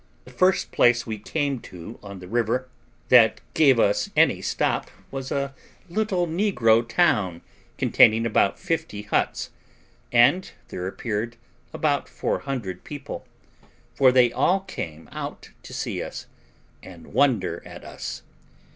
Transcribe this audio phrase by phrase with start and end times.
[0.25, 2.67] The first place we came to on the river,
[3.09, 5.53] that gave us any stop, was a
[5.91, 7.41] little negro town,
[7.77, 9.51] containing about fifty huts,
[10.11, 11.35] and there appeared
[11.71, 13.27] about 400 people,
[13.93, 16.25] for they all came out to see us,
[16.81, 18.23] and wonder at us.